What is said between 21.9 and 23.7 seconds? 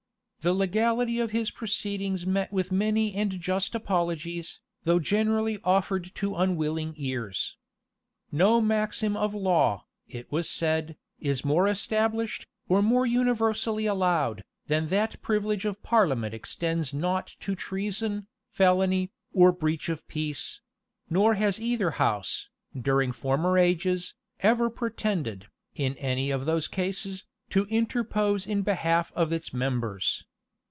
house, during former